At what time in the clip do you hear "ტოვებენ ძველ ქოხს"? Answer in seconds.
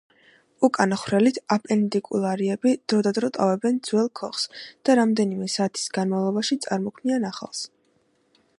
3.37-4.47